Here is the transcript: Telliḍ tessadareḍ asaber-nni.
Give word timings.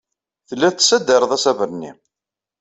Telliḍ 0.47 0.73
tessadareḍ 0.73 1.31
asaber-nni. 1.37 1.91